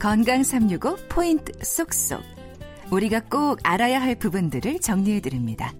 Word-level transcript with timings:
건강 0.00 0.42
365 0.42 0.96
포인트 1.10 1.52
쏙쏙. 1.62 2.22
우리가 2.90 3.20
꼭 3.20 3.58
알아야 3.62 4.00
할 4.00 4.14
부분들을 4.14 4.80
정리해 4.80 5.20
드립니다. 5.20 5.74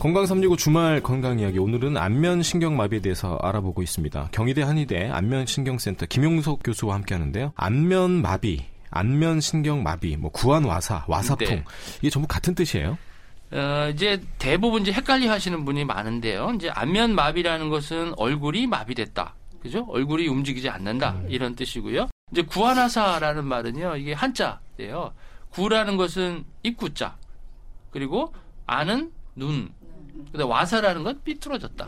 건강 0.00 0.26
365 0.26 0.56
주말 0.56 1.00
건강 1.00 1.38
이야기 1.38 1.60
오늘은 1.60 1.96
안면 1.96 2.42
신경마비에 2.42 2.98
대해서 2.98 3.38
알아보고 3.40 3.80
있습니다. 3.84 4.30
경희대 4.32 4.62
한의대 4.62 5.10
안면 5.12 5.46
신경센터 5.46 6.06
김용석 6.06 6.64
교수와 6.64 6.96
함께 6.96 7.14
하는데요. 7.14 7.52
안면 7.54 8.22
마비, 8.22 8.64
안면 8.90 9.40
신경 9.40 9.84
마비, 9.84 10.16
뭐 10.16 10.32
구안 10.32 10.64
와사, 10.64 11.04
와사풍 11.06 11.46
네. 11.46 11.64
이게 12.00 12.10
전부 12.10 12.26
같은 12.26 12.56
뜻이에요? 12.56 12.98
어, 13.52 13.88
이제 13.94 14.20
대부분 14.38 14.82
이제 14.82 14.90
헷갈려 14.90 15.30
하시는 15.30 15.64
분이 15.64 15.84
많은데요. 15.84 16.54
이제 16.56 16.70
안면 16.70 17.14
마비라는 17.14 17.68
것은 17.70 18.14
얼굴이 18.16 18.66
마비됐다. 18.66 19.36
그죠? 19.62 19.86
얼굴이 19.88 20.26
움직이지 20.26 20.68
않는다. 20.68 21.12
음. 21.12 21.26
이런 21.30 21.54
뜻이고요. 21.54 22.08
이제 22.30 22.42
구안하사라는 22.42 23.44
말은요. 23.44 23.96
이게 23.96 24.12
한자예요. 24.12 25.12
구라는 25.50 25.96
것은 25.96 26.44
입구자. 26.62 27.16
그리고 27.90 28.34
안은 28.66 29.12
눈. 29.34 29.70
근데 30.32 30.44
와사라는 30.44 31.04
건 31.04 31.20
삐뚤어졌다. 31.24 31.86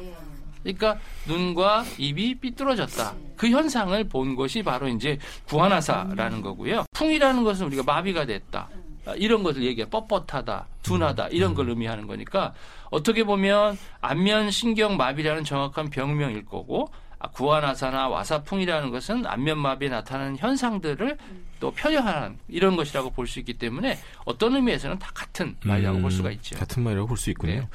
그러니까 0.63 0.99
눈과 1.27 1.85
입이 1.99 2.37
삐뚤어졌다. 2.37 3.15
그 3.37 3.49
현상을 3.49 4.03
본 4.05 4.37
것이 4.37 4.63
바로 4.63 4.89
이제 4.89 5.19
구안하사라는 5.47 6.43
거고요. 6.43 6.85
풍이라는 6.93 7.45
것은 7.45 7.67
우리가 7.67 7.83
마비가 7.83 8.25
됐다. 8.25 8.69
이런 9.17 9.43
것을 9.43 9.63
얘기해 9.65 9.89
뻣뻣하다, 9.89 10.65
둔하다 10.83 11.29
이런 11.29 11.55
걸 11.55 11.71
의미하는 11.71 12.07
거니까 12.07 12.53
어떻게 12.91 13.25
보면 13.25 13.79
안면 14.01 14.51
신경 14.51 14.97
마비라는 14.97 15.43
정확한 15.43 15.91
병명일 15.91 16.45
거고 16.45 16.91
아, 17.10 17.10
구안화사나 17.29 18.09
와사풍이라는 18.09 18.91
것은 18.91 19.27
안면마비에 19.27 19.89
나타나는 19.91 20.39
현상들을 20.39 21.19
또 21.61 21.71
표현하는 21.73 22.39
이런 22.49 22.75
것이라고 22.77 23.11
볼 23.11 23.27
수 23.27 23.39
있기 23.39 23.55
때문에 23.59 23.99
어떤 24.25 24.57
의미에서는 24.57 24.99
다 24.99 25.11
같은 25.15 25.55
말이라고 25.63 25.99
음, 25.99 26.03
볼 26.03 26.11
수가 26.11 26.31
있죠. 26.33 26.57
같은 26.59 26.83
말이라고 26.83 27.07
볼 27.07 27.17
수 27.19 27.29
있군요. 27.31 27.53
네. 27.53 27.69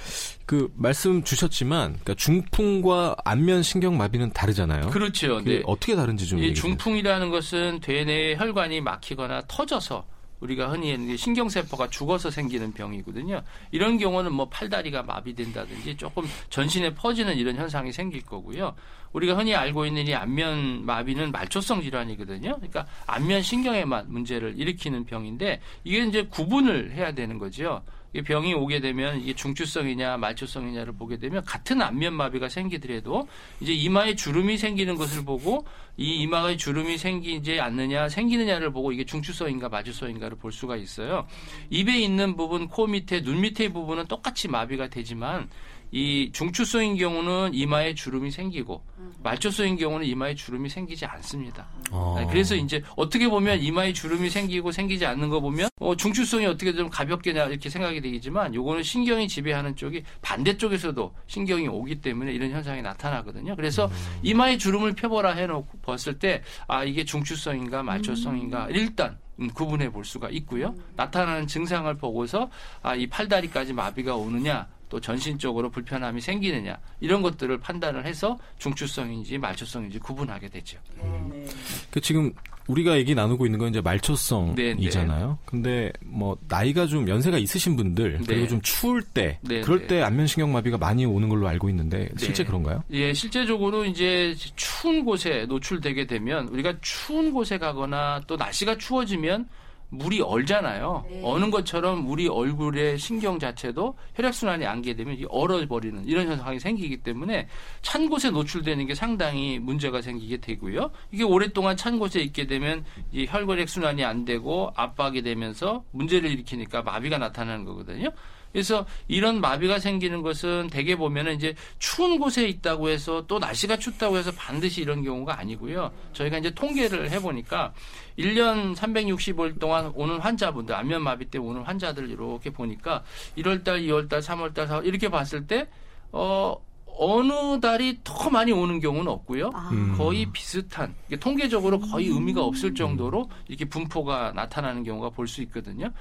그 0.47 0.72
말씀 0.75 1.23
주셨지만 1.23 1.92
그러니까 1.92 2.16
중풍과 2.16 3.16
안면 3.23 3.61
신경 3.64 3.95
마비는 3.97 4.31
다르잖아요. 4.33 4.89
그렇죠. 4.89 5.39
네. 5.42 5.61
어떻게 5.66 5.95
다른지 5.95 6.25
좀 6.27 6.39
주세요. 6.39 6.53
중풍이라는 6.55 7.30
것은 7.30 7.80
되뇌 7.81 8.36
혈관이 8.38 8.81
막히거나 8.81 9.44
터져서 9.48 10.05
우리가 10.39 10.69
흔히 10.69 11.17
신경세포가 11.17 11.89
죽어서 11.89 12.30
생기는 12.30 12.73
병이거든요. 12.73 13.41
이런 13.72 13.97
경우는 13.97 14.31
뭐 14.33 14.50
팔다리가 14.50 15.03
마비된다든지 15.03 15.97
조금 15.97 16.25
전신에 16.50 16.94
퍼지는 16.94 17.38
이런 17.38 17.55
현상이 17.55 17.92
생길 17.92 18.23
거고요. 18.23 18.75
우리가 19.14 19.38
흔히 19.38 19.55
알고 19.55 19.86
있는 19.86 20.08
이 20.08 20.14
안면 20.14 20.86
마비는 20.86 21.31
말초성 21.31 21.81
질환이거든요. 21.81 22.55
그러니까 22.55 22.86
안면 23.08 23.42
신경에만 23.42 24.08
문제를 24.09 24.55
일으키는 24.58 25.05
병인데 25.05 25.61
이게 25.83 26.03
이제 26.03 26.23
구분을 26.23 26.92
해야 26.92 27.14
되는 27.14 27.39
거죠. 27.39 27.81
이 28.16 28.21
병이 28.21 28.53
오게 28.53 28.80
되면 28.80 29.19
이게 29.19 29.33
중추성이냐 29.33 30.16
말초성이냐를 30.16 30.94
보게 30.94 31.17
되면 31.17 31.44
같은 31.44 31.81
안면마비가 31.81 32.47
생기더라도 32.47 33.27
이제 33.59 33.73
이마에 33.73 34.16
주름이 34.16 34.58
생기는 34.58 34.95
것을 34.95 35.25
보고 35.25 35.66
이 35.97 36.21
이마에 36.21 36.55
주름이 36.55 36.97
생기지 36.97 37.59
않느냐 37.59 38.08
생기느냐를 38.08 38.71
보고 38.71 38.93
이게 38.93 39.03
중추성인가 39.03 39.67
말초성인가를 39.67 40.38
볼 40.38 40.53
수가 40.53 40.77
있어요. 40.77 41.27
입에 41.69 41.99
있는 41.99 42.38
부분, 42.38 42.69
코 42.69 42.88
밑에, 42.88 43.21
눈 43.21 43.41
밑에 43.41 43.73
부분은 43.73 44.08
똑같이 44.08 44.47
마비가 44.47 44.88
되지만 44.88 45.49
이 45.96 46.30
중추성인 46.34 46.98
경우는 46.98 47.52
이마에 47.54 47.94
주름이 47.96 48.30
생기고 48.30 48.84
말초성인 49.24 49.78
경우는 49.78 50.06
이마에 50.06 50.36
주름이 50.36 50.68
생기지 50.68 51.06
않습니다. 51.06 51.68
아. 51.90 52.28
그래서 52.30 52.54
이제 52.54 52.84
어떻게 52.98 53.30
보면 53.30 53.62
이마에 53.62 53.94
주름이 53.94 54.30
생기고 54.30 54.73
생기지 54.73 55.06
않는 55.06 55.30
거 55.30 55.40
보면 55.40 55.70
어, 55.80 55.96
중추성이 55.96 56.48
어떻게 56.48 56.73
좀 56.73 56.90
가볍게 56.90 57.32
나 57.32 57.46
이렇게 57.46 57.70
생각이 57.70 58.02
되겠지만 58.02 58.54
요거는 58.54 58.84
신경이 58.84 59.30
지배하는 59.30 59.78
쪽이 59.78 60.04
반대쪽에서도 60.22 61.16
신경이 61.28 61.70
오기 61.70 62.02
때문에 62.02 62.34
이런 62.34 62.52
현상이 62.52 62.82
나타나거든요. 62.82 63.55
그래서 63.55 63.86
음. 63.86 64.20
이마에 64.22 64.58
주름을 64.58 64.95
펴보라 64.95 65.32
해놓고 65.32 65.80
봤을 65.80 66.20
때 66.20 66.42
아 66.67 66.84
이게 66.84 67.05
중추성인가 67.05 67.84
말초성인가 67.84 68.66
음. 68.66 68.72
일단 68.76 69.17
음, 69.39 69.50
구분해 69.54 69.89
볼 69.92 70.04
수가 70.04 70.30
있고요. 70.30 70.67
음. 70.78 70.84
나타나는 70.98 71.48
증상을 71.48 71.94
보고서 71.98 72.50
아 72.82 72.95
이 72.95 73.08
팔다리까지 73.08 73.72
마비가 73.73 74.16
오느냐 74.17 74.67
또 74.90 75.00
전신적으로 75.00 75.70
불편함이 75.70 76.22
생기느냐 76.22 76.78
이런 77.00 77.22
것들을 77.22 77.58
판단을 77.60 78.06
해서 78.06 78.38
중추성인지 78.60 79.38
말초성인지 79.38 80.00
구분하게 80.00 80.50
되죠. 80.50 80.78
음. 81.02 81.48
그 81.92 82.00
지금 82.02 82.34
우리가 82.68 82.98
얘기 82.98 83.14
나누고 83.14 83.46
있는 83.46 83.60
건 83.60 83.70
이제 83.70 83.82
말초성이잖아요. 83.82 85.20
네, 85.20 85.32
네. 85.32 85.36
근데 85.46 85.94
뭐 86.04 86.38
나이가 86.48 86.88
좀 86.88 87.08
연세가 87.08 87.38
있으신 87.38 87.76
분들 87.76 88.20
네. 88.20 88.26
그리고 88.26 88.48
좀 88.48 88.62
추울 88.62 89.04
때 89.04 89.38
네, 89.42 89.62
그럴 89.62 89.82
네. 89.82 89.88
때 89.88 90.02
안면신경 90.02 90.52
마비가 90.52 90.78
많이 90.78 91.06
오는 91.06 91.30
걸로 91.30 91.48
알고 91.48 91.70
있는데 91.70 92.10
실제 92.17 92.44
네. 92.44 92.48
그런가요? 92.48 92.84
예, 92.92 93.14
실제적으로 93.14 93.86
이제 93.86 94.36
추운 94.56 95.06
곳에 95.06 95.46
노출되게 95.48 96.08
되면 96.08 96.48
우리가 96.48 96.76
추운 96.82 97.32
곳에 97.32 97.58
가거나 97.58 98.22
또 98.26 98.36
날씨가 98.36 98.78
추워지면 98.78 99.48
물이 99.90 100.22
얼잖아요. 100.22 101.06
네. 101.10 101.22
어는 101.23 101.52
것처럼 101.52 102.10
우리 102.10 102.28
얼굴의 102.28 102.98
신경 102.98 103.40
자체도 103.40 103.96
혈액순환이 104.16 104.66
안 104.66 104.82
게 104.82 104.94
되면 104.96 105.18
얼어버리는 105.30 106.06
이런 106.06 106.28
현상이 106.28 106.60
생기기 106.60 106.98
때문에 106.98 107.48
찬 107.82 108.08
곳에 108.10 108.30
노출되는 108.30 108.86
게 108.86 108.94
상당히 108.94 109.58
문제가 109.58 110.02
생기게 110.02 110.38
되고요. 110.38 110.92
이게 111.12 111.23
오랫동안 111.23 111.76
찬 111.76 111.98
곳에 111.98 112.20
있게 112.22 112.46
되면 112.46 112.84
이 113.12 113.26
혈액순환이 113.28 114.04
안 114.04 114.26
되고 114.26 114.72
압박이 114.76 115.22
되면서 115.23 115.84
문제를 115.92 116.30
일으키니까 116.32 116.84
마비가 116.84 117.17
나타나는 117.17 117.66
거거든요. 117.66 118.10
그래서 118.55 118.86
이런 119.10 119.42
마비가 119.42 119.80
생기는 119.80 120.21
것은 120.21 120.70
대개 120.71 120.95
보면은 120.95 121.36
이제 121.36 121.55
추운 121.77 122.17
곳에 122.17 122.48
있다고 122.48 122.88
해서 122.88 123.26
또 123.27 123.38
날씨가 123.38 123.76
춥다고 123.76 124.17
해서 124.17 124.32
반드시 124.32 124.82
이런 124.82 125.04
경우가 125.04 125.38
아니고요. 125.38 125.92
저희가 126.14 126.38
이제 126.38 126.52
통계를 126.52 127.11
해보니까 127.11 127.73
1년 128.18 128.74
365일 128.74 129.60
동안 129.60 129.92
오는 129.94 130.19
환자분들, 130.19 130.74
안면 130.74 131.04
마비 131.04 131.25
때문에 131.25 131.51
오는 131.51 131.63
환자들 131.63 132.10
이렇게 132.10 132.50
보니까 132.50 133.04
1월달, 133.38 133.86
2월달, 133.86 134.21
3월달, 134.21 134.69
4월 134.69 134.86
이렇게 134.86 135.10
봤을 135.10 135.48
때, 135.48 135.68
어, 136.13 136.56
어느 136.98 137.60
달이 137.60 138.00
더 138.04 138.30
많이 138.30 138.51
오는 138.51 138.80
경우는 138.80 139.12
없고요. 139.12 139.51
아. 139.54 139.69
음. 139.72 139.95
거의 139.98 140.25
비슷한 140.31 140.94
통계적으로 141.19 141.80
거의 141.80 142.07
의미가 142.07 142.44
없을 142.44 142.74
정도로 142.74 143.30
이렇게 143.48 143.66
분포가 143.66 144.31
나타나는 144.33 144.83
경우가 144.83 145.10
볼 145.10 145.28
수 145.28 145.42
있거든요. 145.44 145.92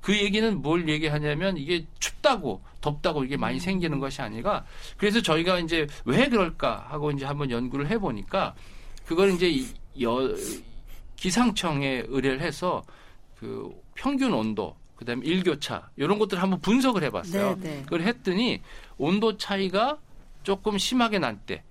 그 0.00 0.16
얘기는 0.16 0.60
뭘 0.60 0.88
얘기하냐면 0.88 1.56
이게 1.56 1.86
춥다고 1.98 2.62
덥다고 2.80 3.24
이게 3.24 3.36
많이 3.36 3.56
음. 3.56 3.60
생기는 3.60 4.00
것이 4.00 4.20
아니라 4.20 4.64
그래서 4.96 5.22
저희가 5.22 5.60
이제 5.60 5.86
왜 6.04 6.28
그럴까 6.28 6.86
하고 6.88 7.10
이제 7.10 7.24
한번 7.24 7.50
연구를 7.50 7.88
해 7.88 7.98
보니까 7.98 8.54
그걸 9.06 9.32
이제 9.32 9.64
여, 10.02 10.34
기상청에 11.16 12.04
의뢰를 12.08 12.40
해서 12.40 12.82
그 13.38 13.70
평균 13.94 14.32
온도 14.32 14.76
그다음에 14.96 15.24
일교차 15.24 15.90
이런 15.96 16.18
것들을 16.18 16.42
한번 16.42 16.60
분석을 16.60 17.02
해봤어요. 17.04 17.56
네, 17.60 17.70
네. 17.76 17.82
그걸 17.82 18.02
했더니 18.02 18.60
온도 18.98 19.36
차이가 19.36 19.98
조금 20.42 20.78
심하게 20.78 21.18
날 21.18 21.38
때, 21.38 21.62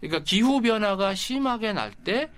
그러니까 0.00 0.24
기후 0.24 0.60
변화가 0.60 1.14
심하게 1.14 1.72
날 1.72 1.92
때 2.04 2.30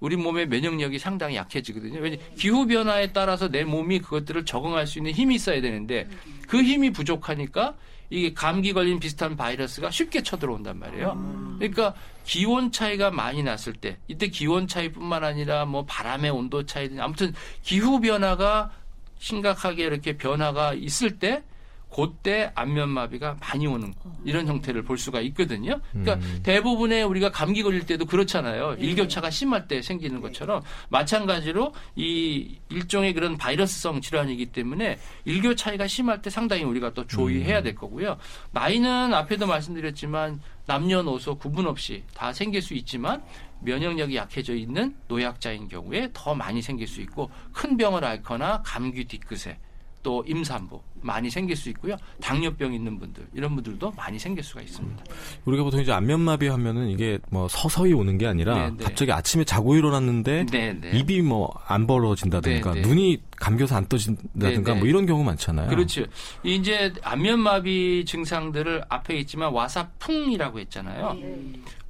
우리 0.00 0.16
몸의 0.16 0.48
면역력이 0.48 0.98
상당히 0.98 1.36
약해지거든요. 1.36 2.00
왜냐 2.00 2.16
기후 2.36 2.66
변화에 2.66 3.12
따라서 3.12 3.48
내 3.48 3.62
몸이 3.62 4.00
그것들을 4.00 4.44
적응할 4.44 4.86
수 4.86 4.98
있는 4.98 5.12
힘이 5.12 5.36
있어야 5.36 5.60
되는데 5.60 6.08
그 6.48 6.60
힘이 6.60 6.90
부족하니까 6.90 7.76
이게 8.10 8.34
감기 8.34 8.72
걸린 8.72 8.98
비슷한 8.98 9.36
바이러스가 9.36 9.92
쉽게 9.92 10.24
쳐들어온단 10.24 10.78
말이에요. 10.80 11.56
그러니까 11.58 11.94
기온 12.24 12.72
차이가 12.72 13.12
많이 13.12 13.44
났을 13.44 13.74
때 13.74 13.96
이때 14.08 14.26
기온 14.26 14.66
차이뿐만 14.66 15.22
아니라 15.22 15.66
뭐 15.66 15.84
바람의 15.84 16.32
온도 16.32 16.66
차이든 16.66 16.98
아무튼 17.00 17.32
기후 17.62 18.00
변화가 18.00 18.72
심각하게 19.20 19.84
이렇게 19.84 20.16
변화가 20.16 20.74
있을 20.74 21.20
때 21.20 21.44
그때 21.94 22.50
안면마비가 22.54 23.36
많이 23.40 23.66
오는 23.66 23.92
이런 24.24 24.46
형태를 24.46 24.82
볼 24.82 24.96
수가 24.96 25.20
있거든요. 25.20 25.80
그러니까 25.90 26.14
음. 26.14 26.40
대부분의 26.42 27.04
우리가 27.04 27.30
감기 27.30 27.62
걸릴 27.62 27.84
때도 27.86 28.06
그렇잖아요. 28.06 28.76
네. 28.76 28.86
일교차가 28.86 29.30
심할 29.30 29.68
때 29.68 29.82
생기는 29.82 30.20
것처럼 30.20 30.62
마찬가지로 30.88 31.74
이 31.96 32.58
일종의 32.70 33.12
그런 33.12 33.36
바이러스성 33.36 34.00
질환이기 34.00 34.46
때문에 34.46 34.98
일교 35.24 35.54
차이가 35.54 35.86
심할 35.86 36.22
때 36.22 36.30
상당히 36.30 36.64
우리가 36.64 36.94
또 36.94 37.06
조의해야 37.06 37.58
음. 37.58 37.64
될 37.64 37.74
거고요. 37.74 38.16
나이는 38.52 39.12
앞에도 39.12 39.46
말씀드렸지만 39.46 40.40
남녀노소 40.66 41.36
구분 41.36 41.66
없이 41.66 42.04
다 42.14 42.32
생길 42.32 42.62
수 42.62 42.74
있지만 42.74 43.22
면역력이 43.60 44.16
약해져 44.16 44.54
있는 44.54 44.94
노약자인 45.08 45.68
경우에 45.68 46.10
더 46.12 46.34
많이 46.34 46.62
생길 46.62 46.86
수 46.86 47.00
있고 47.02 47.30
큰 47.52 47.76
병을 47.76 48.04
앓거나 48.04 48.62
감기 48.64 49.04
뒤끝에 49.04 49.58
또 50.02 50.24
임산부 50.26 50.80
많이 51.00 51.30
생길 51.30 51.56
수 51.56 51.68
있고요. 51.70 51.96
당뇨병 52.20 52.72
있는 52.72 52.98
분들 52.98 53.26
이런 53.34 53.54
분들도 53.54 53.92
많이 53.92 54.18
생길 54.18 54.44
수가 54.44 54.62
있습니다. 54.62 55.04
우리가 55.44 55.64
보통 55.64 55.80
이제 55.80 55.90
안면마비 55.92 56.46
하면은 56.48 56.88
이게 56.88 57.18
뭐 57.30 57.48
서서히 57.48 57.92
오는 57.92 58.18
게 58.18 58.26
아니라 58.26 58.54
네, 58.70 58.76
네. 58.76 58.84
갑자기 58.84 59.10
아침에 59.12 59.44
자고 59.44 59.74
일어났는데 59.74 60.46
네, 60.46 60.72
네. 60.80 60.90
입이 60.98 61.22
뭐 61.22 61.52
안 61.66 61.86
벌어진다든가 61.86 62.74
네, 62.74 62.82
네. 62.82 62.88
눈이 62.88 63.22
감겨서 63.36 63.76
안 63.76 63.86
떠진다든가 63.86 64.48
네, 64.72 64.74
네. 64.74 64.78
뭐 64.78 64.86
이런 64.86 65.06
경우 65.06 65.24
많잖아요. 65.24 65.68
그렇죠. 65.68 66.04
이제 66.42 66.92
안면마비 67.02 68.04
증상들을 68.06 68.84
앞에 68.88 69.16
있지만 69.20 69.52
와사풍이라고 69.52 70.60
했잖아요. 70.60 71.18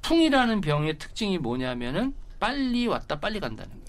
풍이라는 0.01 0.61
병의 0.61 0.97
특징이 0.97 1.37
뭐냐면은 1.37 2.13
빨리 2.39 2.87
왔다 2.87 3.19
빨리 3.19 3.39
간다는 3.39 3.71
거예요. 3.71 3.81
어. 3.81 3.82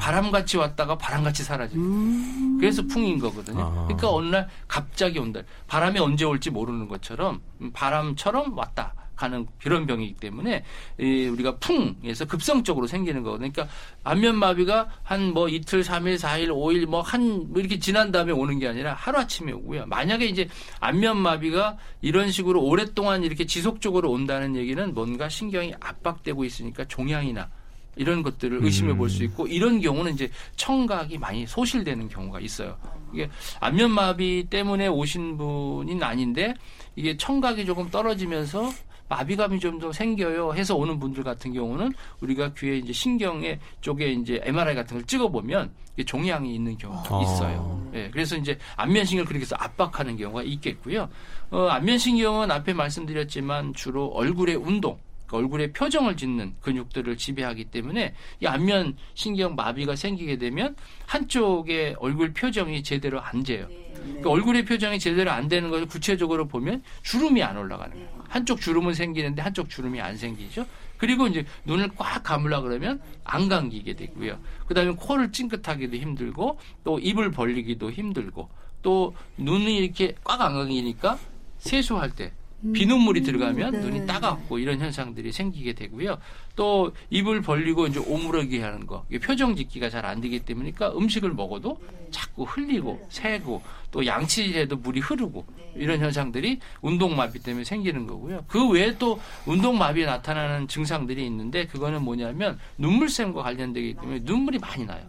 바람같이 0.00 0.56
왔다가 0.56 0.96
바람같이 0.96 1.42
사라지는 1.44 1.84
거예요. 1.84 2.58
그래서 2.58 2.82
풍인 2.82 3.18
거거든요. 3.18 3.60
아. 3.62 3.84
그러니까 3.86 4.10
어느 4.12 4.28
날 4.28 4.48
갑자기 4.66 5.18
온다. 5.18 5.40
바람이 5.66 5.98
언제 6.00 6.24
올지 6.24 6.50
모르는 6.50 6.88
것처럼 6.88 7.40
음, 7.60 7.70
바람처럼 7.72 8.56
왔다 8.56 8.94
가는 9.16 9.46
그런 9.62 9.84
병이기 9.86 10.14
때문에 10.14 10.64
이 10.98 11.26
우리가 11.28 11.58
풍에서 11.58 12.24
급성적으로 12.24 12.86
생기는 12.86 13.22
거거든요. 13.22 13.52
그러니까 13.52 13.74
안면마비가 14.02 14.88
한 15.02 15.34
뭐 15.34 15.46
이틀, 15.50 15.84
삼일, 15.84 16.18
사일, 16.18 16.50
오일 16.50 16.86
뭐한 16.86 17.48
뭐 17.50 17.60
이렇게 17.60 17.78
지난 17.78 18.10
다음에 18.12 18.32
오는 18.32 18.58
게 18.58 18.66
아니라 18.66 18.94
하루아침에 18.94 19.52
오고요. 19.52 19.84
만약에 19.86 20.24
이제 20.24 20.48
안면마비가 20.80 21.76
이런 22.00 22.30
식으로 22.30 22.62
오랫동안 22.64 23.22
이렇게 23.22 23.44
지속적으로 23.44 24.10
온다는 24.10 24.56
얘기는 24.56 24.94
뭔가 24.94 25.28
신경이 25.28 25.74
압박되고 25.78 26.42
있으니까 26.44 26.86
종양이나 26.88 27.50
이런 27.96 28.22
것들을 28.22 28.64
의심해 28.64 28.94
볼 28.94 29.08
수 29.10 29.24
있고 29.24 29.46
이런 29.46 29.80
경우는 29.80 30.12
이제 30.14 30.30
청각이 30.56 31.18
많이 31.18 31.46
소실되는 31.46 32.08
경우가 32.08 32.40
있어요. 32.40 32.76
이게 33.12 33.28
안면마비 33.60 34.46
때문에 34.50 34.86
오신 34.88 35.36
분은 35.36 36.02
아닌데 36.02 36.54
이게 36.96 37.16
청각이 37.16 37.66
조금 37.66 37.90
떨어지면서 37.90 38.70
마비감이 39.08 39.58
좀 39.58 39.80
더 39.80 39.90
생겨요 39.92 40.54
해서 40.54 40.76
오는 40.76 41.00
분들 41.00 41.24
같은 41.24 41.52
경우는 41.52 41.92
우리가 42.20 42.54
귀에 42.54 42.76
이제 42.76 42.92
신경의 42.92 43.58
쪽에 43.80 44.12
이제 44.12 44.40
MRI 44.44 44.76
같은 44.76 44.98
걸 44.98 45.04
찍어 45.06 45.28
보면 45.28 45.72
이게 45.94 46.04
종양이 46.04 46.54
있는 46.54 46.78
경우가 46.78 47.16
아. 47.16 47.22
있어요. 47.22 47.90
예, 47.94 48.08
그래서 48.12 48.36
이제 48.36 48.56
안면신경을 48.76 49.26
그렇게 49.26 49.42
해서 49.42 49.56
압박하는 49.58 50.16
경우가 50.16 50.44
있겠고요. 50.44 51.08
어, 51.50 51.66
안면신경은 51.66 52.52
앞에 52.52 52.72
말씀드렸지만 52.72 53.74
주로 53.74 54.06
얼굴의 54.14 54.54
운동, 54.54 54.96
그러니까 55.30 55.36
얼굴의 55.38 55.72
표정을 55.72 56.16
짓는 56.16 56.54
근육들을 56.60 57.16
지배하기 57.16 57.66
때문에 57.66 58.14
이 58.40 58.46
안면 58.46 58.96
신경 59.14 59.54
마비가 59.54 59.94
생기게 59.94 60.36
되면 60.38 60.74
한쪽의 61.06 61.96
얼굴 61.98 62.32
표정이 62.32 62.82
제대로 62.82 63.20
안 63.20 63.42
돼요. 63.44 63.68
그러니까 63.94 64.30
얼굴의 64.30 64.64
표정이 64.64 64.98
제대로 64.98 65.30
안 65.30 65.48
되는 65.48 65.70
것을 65.70 65.86
구체적으로 65.86 66.48
보면 66.48 66.82
주름이 67.02 67.42
안 67.42 67.56
올라가는 67.56 67.94
거예요. 67.94 68.24
한쪽 68.28 68.60
주름은 68.60 68.94
생기는데 68.94 69.42
한쪽 69.42 69.70
주름이 69.70 70.00
안 70.00 70.16
생기죠. 70.16 70.66
그리고 70.96 71.26
이제 71.28 71.46
눈을 71.64 71.90
꽉 71.96 72.22
감으려 72.22 72.60
그러면 72.60 73.00
안 73.24 73.48
감기게 73.48 73.94
되고요. 73.94 74.38
그다음에 74.66 74.92
코를 74.96 75.32
찡긋하기도 75.32 75.96
힘들고 75.96 76.58
또 76.84 76.98
입을 76.98 77.30
벌리기도 77.30 77.90
힘들고 77.90 78.48
또 78.82 79.14
눈이 79.36 79.76
이렇게 79.78 80.14
꽉 80.24 80.40
안 80.40 80.54
감기니까 80.54 81.18
세수할 81.58 82.14
때 82.14 82.32
비눗물이 82.72 83.22
들어가면 83.22 83.72
네. 83.72 83.80
눈이 83.80 84.06
따갑고 84.06 84.58
이런 84.58 84.78
현상들이 84.80 85.32
생기게 85.32 85.72
되고요. 85.72 86.18
또 86.56 86.92
입을 87.08 87.40
벌리고 87.40 87.86
이제 87.86 88.00
오므라기 88.00 88.58
하는 88.60 88.86
거, 88.86 89.04
표정 89.22 89.56
짓기가 89.56 89.88
잘 89.88 90.04
안 90.04 90.20
되기 90.20 90.40
때문이니까 90.40 90.96
음식을 90.96 91.32
먹어도 91.34 91.78
자꾸 92.10 92.44
흘리고 92.44 93.06
새고 93.10 93.62
또 93.90 94.06
양치질해도 94.06 94.76
물이 94.76 95.00
흐르고 95.00 95.44
이런 95.74 96.00
현상들이 96.00 96.60
운동마비 96.80 97.40
때문에 97.40 97.64
생기는 97.64 98.06
거고요. 98.06 98.44
그 98.48 98.68
외에 98.68 98.96
또 98.98 99.20
운동마비에 99.46 100.06
나타나는 100.06 100.68
증상들이 100.68 101.24
있는데 101.26 101.66
그거는 101.66 102.02
뭐냐면 102.02 102.58
눈물샘과 102.78 103.42
관련되기 103.42 103.94
때문에 103.94 104.20
눈물이 104.22 104.58
많이 104.58 104.84
나요. 104.84 105.04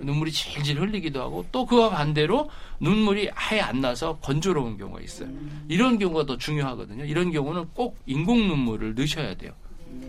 눈물이 0.00 0.30
질질 0.32 0.80
흘리기도 0.80 1.20
하고 1.20 1.44
또 1.52 1.66
그와 1.66 1.90
반대로 1.90 2.50
눈물이 2.80 3.30
아예 3.34 3.60
안 3.60 3.80
나서 3.80 4.18
건조로운 4.18 4.78
경우가 4.78 5.00
있어요. 5.00 5.28
이런 5.68 5.98
경우가 5.98 6.26
더 6.26 6.36
중요하거든요. 6.36 7.04
이런 7.04 7.30
경우는 7.30 7.68
꼭 7.74 7.98
인공 8.06 8.48
눈물을 8.48 8.94
넣으셔야 8.94 9.34
돼요. 9.34 9.52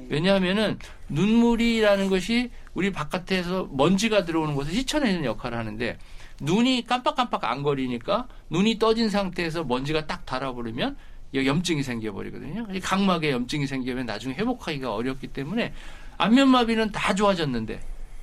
왜냐하면은 0.10 0.78
눈물이라는 1.10 2.10
것이 2.10 2.52
우리 2.74 2.92
바깥에서 2.92 3.70
먼지가 3.72 4.26
들어오는 4.26 4.56
것을 4.56 4.74
씻어내는 4.74 5.26
역할을 5.26 5.58
하는데 5.58 5.98
눈이 6.42 6.86
깜빡깜빡 6.88 7.44
안 7.46 7.62
거리니까 7.64 8.28
눈이 8.50 8.80
떠진 8.80 9.10
상태에서 9.10 9.64
먼지가 9.64 10.08
딱 10.08 10.26
달아버리면 10.26 10.98
이 11.34 11.46
염증이 11.46 11.84
생겨버리거든요. 11.84 12.68
이 12.74 12.80
각막에 12.80 13.32
염증이 13.32 13.68
생기면 13.68 14.06
나중에 14.08 14.34
회복하기가 14.36 14.94
어렵기 14.94 15.28
때문에 15.28 15.74
안면마비는 16.18 16.92
다 16.92 17.14
좋아졌는데 17.14 17.80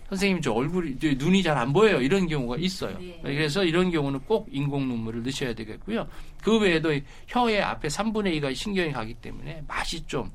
선생님 0.08 0.40
저 0.42 0.52
얼굴이 0.52 0.96
눈이 1.00 1.42
잘 1.42 1.56
안 1.56 1.72
보여요 1.72 2.00
이런 2.00 2.26
경우가 2.26 2.56
있어요. 2.58 2.98
그래서 3.22 3.64
이런 3.64 3.90
경우는 3.90 4.20
꼭 4.20 4.48
인공 4.50 4.88
눈물을 4.88 5.22
넣으셔야 5.22 5.54
되겠고요. 5.54 6.08
그 6.42 6.58
외에도 6.58 6.92
이 6.92 7.02
혀의 7.28 7.62
앞에 7.62 7.88
3분의 7.88 8.40
2가 8.40 8.54
신경이 8.54 8.92
가기 8.92 9.14
때문에 9.14 9.62
맛이 9.68 10.04
좀 10.06 10.30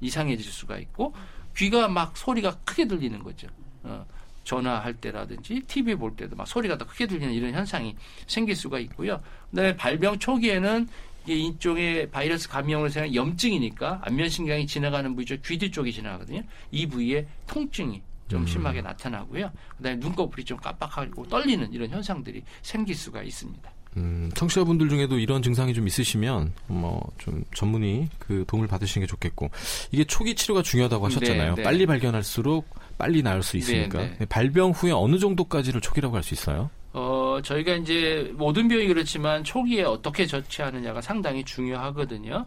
이상해질 0.00 0.50
수가 0.50 0.78
있고 0.78 1.14
귀가 1.56 1.88
막 1.88 2.16
소리가 2.16 2.58
크게 2.64 2.86
들리는 2.86 3.22
거죠. 3.22 3.48
어, 3.82 4.04
전화할 4.48 4.94
때라든지 4.94 5.60
TV 5.66 5.94
볼 5.94 6.16
때도 6.16 6.34
막 6.34 6.48
소리가 6.48 6.78
더 6.78 6.86
크게 6.86 7.06
들리는 7.06 7.34
이런 7.34 7.52
현상이 7.52 7.94
생길 8.26 8.56
수가 8.56 8.78
있고요. 8.80 9.20
그다음에 9.50 9.76
발병 9.76 10.18
초기에는 10.18 10.88
이게 11.24 11.34
이쪽에 11.36 12.08
바이러스 12.10 12.48
감염을 12.48 12.88
생한 12.88 13.14
염증이니까 13.14 14.00
안면신경이 14.04 14.66
지나가는 14.66 15.14
부위죠. 15.14 15.36
귀 15.44 15.58
뒤쪽이 15.58 15.92
지나가거든요. 15.92 16.42
이 16.70 16.86
부위에 16.86 17.26
통증이 17.46 18.00
좀 18.28 18.46
심하게 18.46 18.80
나타나고요. 18.80 19.50
그다음에 19.76 19.96
눈꺼풀이 19.98 20.44
좀 20.44 20.56
깜빡하고 20.58 21.28
떨리는 21.28 21.70
이런 21.72 21.90
현상들이 21.90 22.42
생길 22.62 22.94
수가 22.94 23.22
있습니다. 23.22 23.70
음, 23.96 24.30
청취자분들 24.34 24.88
중에도 24.88 25.18
이런 25.18 25.42
증상이 25.42 25.74
좀 25.74 25.86
있으시면 25.86 26.52
뭐 26.68 27.02
좀 27.18 27.44
전문의 27.54 28.08
그 28.18 28.44
도움을 28.46 28.68
받으시는 28.68 29.06
게 29.06 29.10
좋겠고 29.10 29.50
이게 29.92 30.04
초기 30.04 30.34
치료가 30.34 30.62
중요하다고 30.62 31.06
하셨잖아요. 31.06 31.50
네, 31.50 31.56
네. 31.56 31.62
빨리 31.62 31.84
발견할수록 31.86 32.66
빨리 32.98 33.22
나을 33.22 33.42
수 33.42 33.56
있으니까 33.56 33.98
네, 33.98 34.16
네. 34.18 34.26
발병 34.26 34.72
후에 34.72 34.90
어느 34.92 35.18
정도까지를 35.18 35.80
초기라고 35.80 36.16
할 36.16 36.22
수 36.22 36.34
있어요? 36.34 36.68
어, 36.92 37.38
저희가 37.44 37.74
이제 37.74 38.30
모든 38.34 38.66
병이 38.66 38.88
그렇지만 38.88 39.44
초기에 39.44 39.84
어떻게 39.84 40.26
조치하느냐가 40.26 41.00
상당히 41.00 41.44
중요하거든요. 41.44 42.44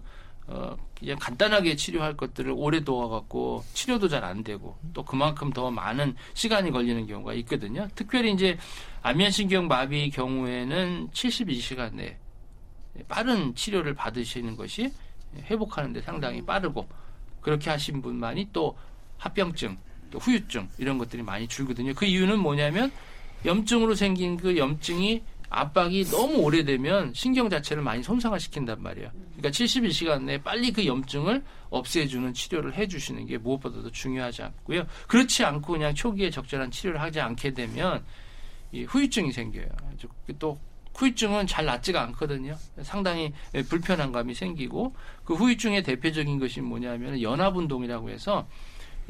어, 0.48 0.76
그냥 1.00 1.18
간단하게 1.20 1.76
치료할 1.78 2.18
것들을 2.18 2.52
오래 2.56 2.84
둬갖고 2.84 3.64
치료도 3.74 4.10
잘 4.10 4.24
안 4.26 4.44
되고 4.44 4.76
또 4.94 5.04
그만큼 5.04 5.54
더 5.54 5.72
많은 5.72 6.16
시간이 6.34 6.72
걸리는 6.72 7.08
경우가 7.08 7.34
있거든요. 7.36 7.88
특별히 7.96 8.34
이제 8.34 8.58
안면신경 9.04 9.68
마비 9.68 10.10
경우에는 10.10 11.10
72시간 11.14 11.94
내에 11.94 12.18
빠른 13.08 13.56
치료를 13.56 13.94
받으시는 13.94 14.58
것이 14.58 14.92
회복하는데 15.44 16.02
상당히 16.02 16.46
빠르고 16.46 16.88
그렇게 17.40 17.70
하신 17.70 18.02
분만이 18.02 18.50
또 18.52 18.78
합병증, 19.18 19.78
또 20.12 20.20
후유증 20.20 20.70
이런 20.78 20.98
것들이 20.98 21.24
많이 21.24 21.48
줄거든요. 21.48 21.94
그 21.96 22.06
이유는 22.06 22.40
뭐냐면 22.40 22.92
염증으로 23.46 23.96
생긴 23.96 24.38
그 24.38 24.58
염증이 24.58 25.24
압박이 25.50 26.06
너무 26.06 26.38
오래되면 26.38 27.14
신경 27.14 27.50
자체를 27.50 27.84
많이 27.84 28.02
손상을 28.04 28.40
시킨단 28.40 28.82
말이에요. 28.82 29.10
그러니까 29.36 29.50
72시간 29.50 30.24
내에 30.24 30.38
빨리 30.38 30.72
그 30.72 30.86
염증을 30.86 31.44
없애주는 31.70 32.34
치료를 32.34 32.76
해주시는 32.76 33.26
게 33.26 33.38
무엇보다도 33.38 33.92
중요하지 33.92 34.44
않고요. 34.44 34.86
그렇지 35.08 35.44
않고 35.44 35.74
그냥 35.74 35.94
초기에 35.94 36.30
적절한 36.30 36.72
치료를 36.72 37.02
하지 37.02 37.20
않게 37.20 37.54
되면 37.54 38.04
이 38.72 38.84
후유증이 38.84 39.34
생겨요. 39.34 39.68
또 40.40 40.58
후유증은 40.94 41.48
잘 41.48 41.66
낫지가 41.66 42.02
않거든요. 42.04 42.56
상당히 42.82 43.34
불편한 43.68 44.14
감이 44.14 44.34
생기고 44.34 44.96
그 45.26 45.34
후유증의 45.34 45.84
대표적인 45.84 46.40
것이 46.40 46.62
뭐냐면 46.62 47.22
연합운동이라고 47.22 48.10
해서 48.10 48.48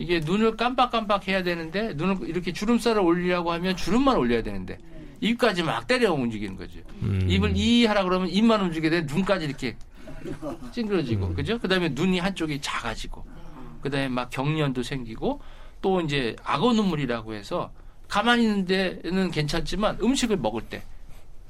이게 0.01 0.19
눈을 0.19 0.57
깜빡깜빡 0.57 1.27
해야 1.27 1.43
되는데 1.43 1.93
눈을 1.93 2.27
이렇게 2.27 2.51
주름살을 2.51 3.01
올리려고 3.01 3.51
하면 3.51 3.77
주름만 3.77 4.17
올려야 4.17 4.41
되는데 4.41 4.79
입까지 5.19 5.61
막 5.61 5.85
때려 5.85 6.11
움직이는 6.11 6.55
거죠. 6.55 6.79
음. 7.03 7.27
입을 7.29 7.55
이 7.55 7.85
하라 7.85 8.03
그러면 8.03 8.27
입만 8.27 8.61
움직이게 8.61 8.89
돼 8.89 9.01
눈까지 9.01 9.45
이렇게 9.45 9.75
찡그러지고 10.71 11.27
음. 11.27 11.33
그죠? 11.35 11.59
그다음에 11.59 11.89
눈이 11.89 12.17
한쪽이 12.17 12.61
작아지고 12.61 13.23
그다음에 13.81 14.07
막 14.07 14.31
경련도 14.31 14.81
생기고 14.81 15.39
또 15.83 16.01
이제 16.01 16.35
악어 16.43 16.73
눈물이라고 16.73 17.35
해서 17.35 17.71
가만히 18.07 18.43
있는 18.43 18.65
데는 18.65 19.29
괜찮지만 19.29 19.99
음식을 20.01 20.37
먹을 20.37 20.63
때 20.63 20.81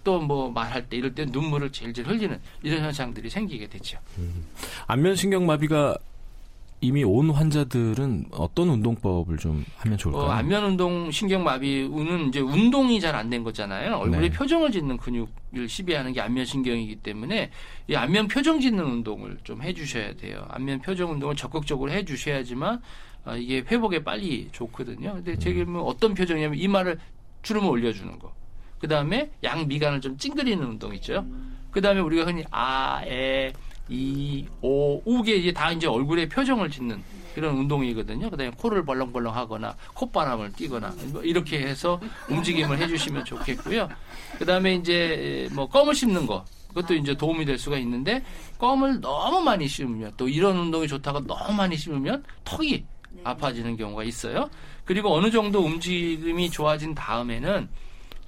또뭐 0.03 0.51
말할 0.51 0.89
때 0.89 0.97
이럴 0.97 1.15
때 1.15 1.25
눈물을 1.25 1.71
질질 1.71 2.05
흘리는 2.05 2.37
이런 2.63 2.81
현상들이 2.81 3.29
생기게 3.29 3.67
되죠. 3.67 3.99
안면신경 4.87 5.45
마비가 5.45 5.95
이미 6.83 7.03
온 7.03 7.29
환자들은 7.29 8.25
어떤 8.31 8.69
운동법을 8.69 9.37
좀 9.37 9.63
하면 9.77 9.97
좋을까요? 9.99 10.23
어, 10.23 10.29
안면 10.31 10.63
운동 10.65 11.11
신경마비는 11.11 12.29
이제 12.29 12.39
운동이 12.39 12.99
잘 12.99 13.15
안 13.15 13.29
된 13.29 13.43
거잖아요. 13.43 13.97
얼굴에 13.97 14.29
네. 14.29 14.29
표정을 14.31 14.71
짓는 14.71 14.97
근육을 14.97 15.69
시비하는 15.69 16.11
게 16.11 16.21
안면 16.21 16.43
신경이기 16.45 16.95
때문에 16.97 17.51
이 17.87 17.95
안면 17.95 18.27
표정 18.29 18.59
짓는 18.59 18.83
운동을 18.83 19.37
좀 19.43 19.61
해주셔야 19.61 20.15
돼요. 20.15 20.43
안면 20.49 20.81
표정 20.81 21.11
운동을 21.11 21.35
적극적으로 21.35 21.91
해주셔야지만 21.91 22.81
어, 23.25 23.35
이게 23.35 23.57
회복에 23.59 24.03
빨리 24.03 24.49
좋거든요. 24.51 25.13
근데 25.13 25.37
제게 25.37 25.63
뭐 25.63 25.83
어떤 25.83 26.15
표정이냐면 26.15 26.57
이마를 26.57 26.97
주름을 27.43 27.69
올려주는 27.69 28.17
거. 28.17 28.33
그 28.79 28.87
다음에 28.87 29.29
양 29.43 29.67
미간을 29.67 30.01
좀 30.01 30.17
찡그리는 30.17 30.65
운동 30.65 30.95
있죠. 30.95 31.23
그 31.69 31.79
다음에 31.79 31.99
우리가 32.01 32.25
흔히 32.25 32.43
아, 32.49 33.03
에, 33.05 33.53
이, 33.89 34.45
오, 34.61 35.01
우게 35.05 35.35
이제 35.35 35.51
다 35.51 35.71
이제 35.71 35.87
얼굴에 35.87 36.29
표정을 36.29 36.69
짓는 36.69 37.03
그런 37.35 37.57
운동이거든요. 37.57 38.29
그 38.29 38.37
다음에 38.37 38.51
코를 38.57 38.85
벌렁벌렁 38.85 39.35
하거나 39.35 39.75
콧바람을 39.93 40.53
띄거나 40.53 40.93
뭐 41.11 41.23
이렇게 41.23 41.59
해서 41.59 41.99
움직임을 42.29 42.77
해주시면 42.79 43.25
좋겠고요. 43.25 43.89
그 44.37 44.45
다음에 44.45 44.75
이제 44.75 45.47
뭐 45.53 45.67
껌을 45.67 45.95
씹는 45.95 46.25
거. 46.25 46.45
그것도 46.69 46.93
이제 46.93 47.15
도움이 47.15 47.43
될 47.43 47.57
수가 47.57 47.77
있는데 47.79 48.23
껌을 48.57 49.01
너무 49.01 49.41
많이 49.41 49.67
씹으면 49.67 50.13
또 50.15 50.29
이런 50.29 50.57
운동이 50.57 50.87
좋다고 50.87 51.25
너무 51.27 51.53
많이 51.53 51.75
씹으면 51.75 52.23
턱이 52.45 52.85
아파지는 53.23 53.75
경우가 53.75 54.03
있어요. 54.05 54.49
그리고 54.85 55.13
어느 55.13 55.29
정도 55.29 55.59
움직임이 55.59 56.49
좋아진 56.49 56.95
다음에는 56.95 57.67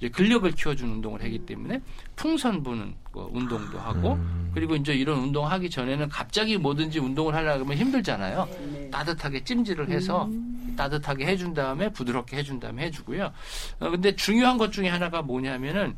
근력을 0.08 0.50
키워주는 0.50 0.92
운동을 0.94 1.22
하기 1.22 1.40
때문에 1.40 1.80
풍선 2.16 2.62
부는 2.62 2.94
거 3.12 3.28
운동도 3.32 3.78
하고 3.78 4.18
그리고 4.52 4.76
이제 4.76 4.94
이런 4.94 5.18
운동 5.18 5.46
하기 5.50 5.70
전에는 5.70 6.08
갑자기 6.08 6.58
뭐든지 6.58 6.98
운동을 6.98 7.34
하려고 7.34 7.64
하면 7.64 7.76
힘들잖아요. 7.76 8.48
따뜻하게 8.90 9.44
찜질을 9.44 9.88
해서 9.90 10.28
따뜻하게 10.76 11.26
해준 11.26 11.54
다음에 11.54 11.90
부드럽게 11.90 12.36
해준 12.36 12.60
다음에 12.60 12.84
해주고요. 12.86 13.32
어, 13.80 13.90
근데 13.90 14.14
중요한 14.16 14.58
것 14.58 14.72
중에 14.72 14.88
하나가 14.88 15.22
뭐냐면은 15.22 15.96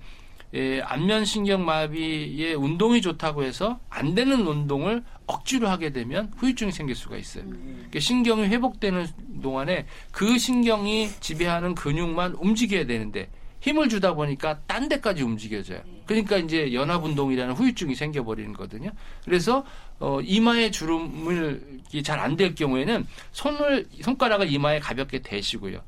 예, 0.54 0.80
안면신경마비에 0.80 2.54
운동이 2.54 3.02
좋다고 3.02 3.42
해서 3.42 3.80
안 3.90 4.14
되는 4.14 4.46
운동을 4.46 5.02
억지로 5.26 5.68
하게 5.68 5.90
되면 5.90 6.32
후유증이 6.36 6.70
생길 6.72 6.94
수가 6.94 7.16
있어요. 7.16 7.44
그러니까 7.44 7.98
신경이 8.00 8.46
회복되는 8.46 9.06
동안에 9.42 9.86
그 10.12 10.38
신경이 10.38 11.08
지배하는 11.20 11.74
근육만 11.74 12.36
움직여야 12.38 12.86
되는데 12.86 13.28
힘을 13.66 13.88
주다 13.88 14.14
보니까 14.14 14.60
딴 14.68 14.88
데까지 14.88 15.24
움직여져요. 15.24 15.80
그러니까 16.06 16.36
이제 16.36 16.72
연합 16.72 17.02
운동이라는 17.04 17.52
후유증이 17.54 17.96
생겨버리는 17.96 18.52
거거든요. 18.52 18.90
그래서 19.24 19.64
어, 19.98 20.20
이마에 20.22 20.70
주름을 20.70 21.80
잘 22.04 22.20
안 22.20 22.36
될 22.36 22.54
경우에는 22.54 23.04
손을 23.32 23.86
손가락을 24.02 24.52
이마에 24.52 24.78
가볍게 24.78 25.18
대시고요. 25.20 25.80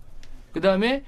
그 0.53 0.61
다음에 0.61 1.05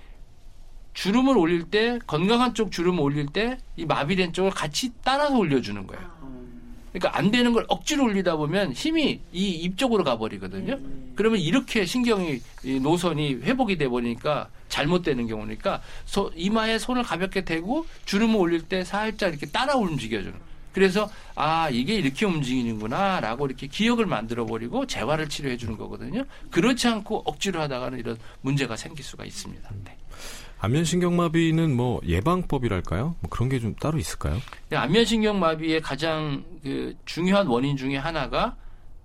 주름을 0.95 1.37
올릴 1.37 1.65
때 1.65 1.99
건강한 2.07 2.55
쪽 2.55 2.71
주름을 2.71 3.01
올릴 3.01 3.27
때 3.27 3.59
이 3.77 3.85
마비된 3.85 4.33
쪽을 4.33 4.51
같이 4.53 4.93
따라서 5.03 5.37
올려주는 5.37 5.87
거예요. 5.89 6.20
그러니까 6.93 7.17
안 7.19 7.31
되는 7.31 7.53
걸 7.53 7.65
억지로 7.69 8.05
올리다 8.05 8.37
보면 8.37 8.73
힘이 8.73 9.21
이 9.33 9.65
입 9.65 9.77
쪽으로 9.79 10.03
가버리거든요. 10.05 10.79
그러면 11.15 11.39
이렇게 11.41 11.85
신경이 11.87 12.41
이 12.65 12.81
노선이 12.81 13.35
회복이 13.43 13.77
돼 13.77 13.89
버리니까 13.89 14.49
잘못되는 14.69 15.27
경우니까 15.27 15.83
소- 16.05 16.33
이마에 16.35 16.79
손을 16.79 17.03
가볍게 17.03 17.45
대고 17.45 17.87
주름을 18.07 18.37
올릴 18.37 18.63
때 18.63 18.85
살짝 18.85 19.31
이렇게 19.31 19.47
따라 19.47 19.77
움직여주는. 19.77 20.35
그래서 20.73 21.11
아 21.35 21.69
이게 21.71 21.95
이렇게 21.97 22.25
움직이는구나라고 22.27 23.47
이렇게 23.47 23.67
기억을 23.67 24.07
만들어 24.07 24.47
버리고 24.47 24.87
재활을 24.87 25.29
치료해 25.29 25.57
주는 25.57 25.77
거거든요. 25.77 26.25
그렇지 26.51 26.87
않고 26.89 27.23
억지로 27.27 27.61
하다가는 27.61 27.99
이런 27.99 28.17
문제가 28.41 28.77
생길 28.77 29.05
수가 29.05 29.25
있습니다. 29.25 29.69
네. 29.85 29.97
안면신경마비는 30.61 31.75
뭐 31.77 32.01
예방법이랄까요? 32.07 33.17
뭐 33.21 33.31
그런 33.31 33.49
게 33.49 33.59
좀 33.61 33.75
따로 33.77 33.99
있을까요? 33.99 34.39
네, 34.69 34.77
안면신경마비의 34.77 35.81
가장 35.81 36.45
그 36.63 36.95
중요한 37.07 37.47
원인 37.47 37.77
중에 37.77 37.97
하나가 37.97 38.57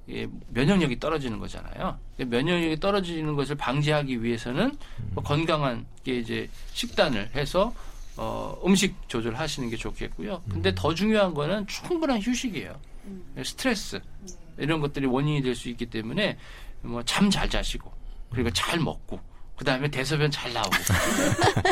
예, 0.10 0.28
면역력이 0.50 1.00
떨어지는 1.00 1.40
거잖아요. 1.40 1.98
근데 2.16 2.38
면역력이 2.38 2.80
떨어지는 2.80 3.36
것을 3.36 3.56
방지하기 3.56 4.24
위해서는 4.24 4.78
뭐 5.14 5.24
건강한 5.24 5.86
게 6.04 6.20
이제 6.20 6.48
식단을 6.74 7.32
해서 7.36 7.74
어, 8.18 8.56
음식 8.66 8.96
조절하시는 9.10 9.70
게 9.70 9.78
좋겠고요. 9.78 10.44
근데 10.50 10.74
더 10.76 10.94
중요한 10.94 11.34
거는 11.34 11.66
충분한 11.68 12.20
휴식이에요. 12.22 12.76
스트레스 13.44 14.00
이런 14.58 14.80
것들이 14.80 15.06
원인이 15.06 15.42
될 15.42 15.56
수 15.56 15.70
있기 15.70 15.88
때문에 15.88 16.38
뭐 16.82 17.02
잠 17.04 17.30
잘 17.32 17.50
자시고 17.50 17.92
그리고 18.32 18.50
잘 18.52 18.80
먹고 18.80 19.20
그 19.56 19.64
다음에 19.64 19.90
대소변 19.90 20.32
잘 20.32 20.52
나오고 20.54 20.70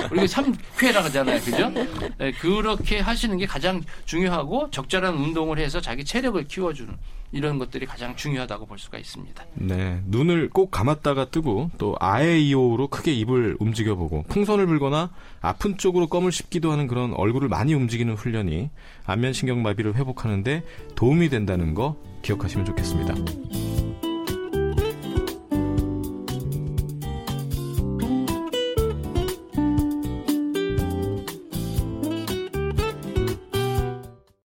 그리고 0.09 0.27
삼쾌라 0.27 1.03
하잖아요, 1.05 1.39
그죠? 1.41 1.69
네, 2.17 2.31
그렇게 2.39 2.99
하시는 2.99 3.37
게 3.37 3.45
가장 3.45 3.81
중요하고 4.05 4.69
적절한 4.71 5.13
운동을 5.15 5.59
해서 5.59 5.81
자기 5.81 6.05
체력을 6.05 6.41
키워주는 6.47 6.93
이런 7.33 7.57
것들이 7.57 7.85
가장 7.85 8.15
중요하다고 8.15 8.67
볼 8.67 8.77
수가 8.77 8.99
있습니다. 8.99 9.43
네, 9.55 10.01
눈을 10.05 10.49
꼭 10.49 10.69
감았다가 10.71 11.29
뜨고 11.31 11.71
또 11.77 11.95
아에이오로 11.99 12.87
크게 12.87 13.11
입을 13.13 13.57
움직여보고 13.59 14.25
풍선을 14.29 14.67
불거나 14.67 15.09
아픈 15.41 15.77
쪽으로 15.77 16.07
껌을 16.07 16.31
씹기도 16.31 16.71
하는 16.71 16.87
그런 16.87 17.13
얼굴을 17.13 17.49
많이 17.49 17.73
움직이는 17.73 18.13
훈련이 18.13 18.69
안면신경마비를 19.05 19.95
회복하는데 19.95 20.63
도움이 20.95 21.29
된다는 21.29 21.73
거 21.73 21.97
기억하시면 22.21 22.65
좋겠습니다. 22.65 23.62